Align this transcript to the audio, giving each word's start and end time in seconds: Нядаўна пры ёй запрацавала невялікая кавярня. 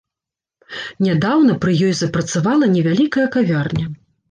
Нядаўна 1.07 1.57
пры 1.67 1.71
ёй 1.89 1.95
запрацавала 2.01 2.73
невялікая 2.79 3.29
кавярня. 3.39 3.89